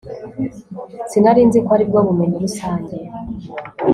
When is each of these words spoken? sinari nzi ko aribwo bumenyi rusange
sinari 1.09 1.41
nzi 1.47 1.59
ko 1.65 1.71
aribwo 1.75 1.99
bumenyi 2.07 2.37
rusange 2.45 2.95